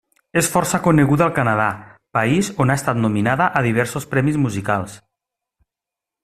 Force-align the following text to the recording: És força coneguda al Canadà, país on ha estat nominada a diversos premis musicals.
És 0.41 0.47
força 0.51 0.77
coneguda 0.85 1.25
al 1.25 1.33
Canadà, 1.35 1.67
país 2.19 2.49
on 2.65 2.73
ha 2.75 2.79
estat 2.81 2.99
nominada 3.03 3.51
a 3.61 3.63
diversos 3.67 4.09
premis 4.15 4.41
musicals. 4.47 4.97